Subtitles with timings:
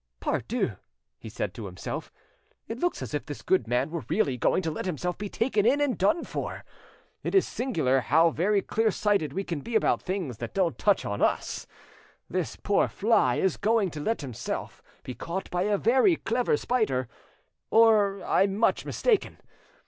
[0.19, 0.77] "Pardieu!"
[1.19, 2.11] he said to himself,
[2.67, 5.63] "it looks as if this good man were really going to let himself be taken
[5.63, 6.65] in and done for.
[7.21, 11.05] It is singular how very clear sighted we can be about things that don't touch
[11.05, 11.67] us.
[12.27, 17.07] This poor fly is going to let himself be caught by a very clever spider,
[17.69, 19.37] or I'm much mistaken.